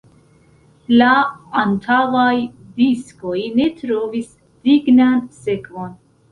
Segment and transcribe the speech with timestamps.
[1.01, 1.09] La
[1.63, 2.33] antaŭaj
[2.81, 4.35] diskoj ne trovis
[4.67, 5.97] dignan sekvon.